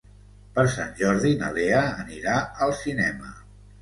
Per 0.55 0.63
Sant 0.75 0.95
Jordi 1.01 1.33
na 1.41 1.51
Lea 1.57 1.83
anirà 2.07 2.39
al 2.67 2.75
cinema. 2.83 3.35